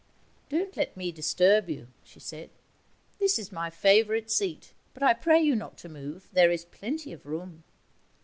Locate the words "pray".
5.13-5.39